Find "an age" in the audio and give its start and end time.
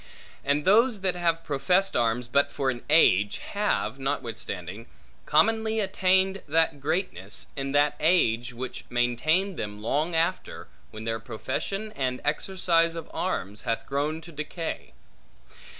2.71-3.37